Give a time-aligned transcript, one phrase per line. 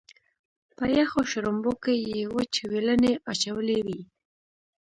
[0.77, 4.01] په یخو شړومبو کې یې وچ وېلنی اچولی وي.